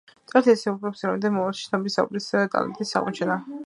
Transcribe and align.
წერეთელს 0.31 0.63
ეკუთვნის 0.71 1.05
რამდენიმე 1.09 1.37
მომავალში 1.37 1.69
ცნობილი 1.69 1.95
საოპერო 2.31 2.47
ტალანტის 2.57 3.01
აღმოჩენა. 3.03 3.43